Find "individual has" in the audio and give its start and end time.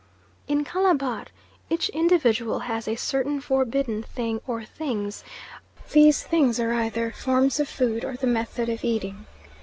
1.89-2.87